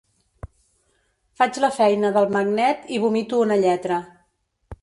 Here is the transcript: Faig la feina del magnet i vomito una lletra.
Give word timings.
Faig 1.41 1.59
la 1.65 1.69
feina 1.77 2.11
del 2.17 2.33
magnet 2.39 2.91
i 2.97 3.01
vomito 3.07 3.43
una 3.47 3.63
lletra. 3.67 4.01